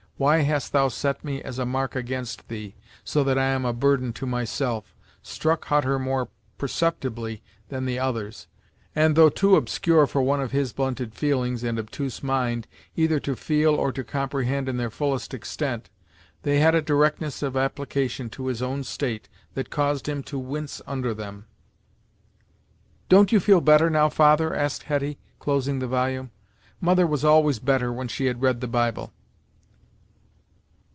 [0.17, 3.73] Why hast thou set me as a mark against thee, so that I am a
[3.73, 4.93] burden to myself,"
[5.23, 8.45] struck Hutter more perceptibly than the others,
[8.93, 13.35] and, though too obscure for one of his blunted feelings and obtuse mind either to
[13.35, 15.89] feel or to comprehend in their fullest extent,
[16.43, 20.83] they had a directness of application to his own state that caused him to wince
[20.85, 21.47] under them.
[23.09, 26.29] "Don't you feel better now, father?" asked Hetty, closing the volume.
[26.79, 29.11] "Mother was always better when she had read the Bible."